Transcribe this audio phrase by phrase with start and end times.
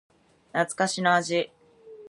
[0.51, 1.51] 懐かしの味